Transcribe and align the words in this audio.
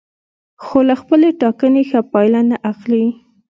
خو 0.63 0.77
له 0.89 0.95
خپلې 1.01 1.29
ټاکنې 1.41 1.83
ښه 1.89 1.99
پایله 2.11 2.41
نه 2.49 2.57
اخلي. 2.71 3.05